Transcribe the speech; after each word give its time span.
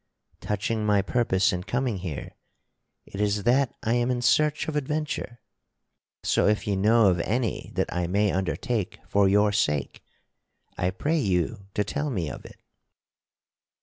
Touching 0.39 0.83
my 0.83 1.03
purpose 1.03 1.53
in 1.53 1.63
coming 1.63 1.97
here, 1.99 2.33
it 3.05 3.21
is 3.21 3.43
that 3.43 3.75
I 3.83 3.93
am 3.93 4.09
in 4.09 4.23
search 4.23 4.67
of 4.67 4.75
adventure. 4.75 5.41
So 6.23 6.47
if 6.47 6.65
you 6.65 6.75
know 6.75 7.11
of 7.11 7.19
any 7.19 7.69
that 7.75 7.93
I 7.93 8.07
may 8.07 8.31
undertake 8.31 8.97
for 9.07 9.29
your 9.29 9.51
sake, 9.51 10.03
I 10.75 10.89
pray 10.89 11.19
you 11.19 11.67
to 11.75 11.83
tell 11.83 12.09
me 12.09 12.31
of 12.31 12.45
it." 12.45 12.59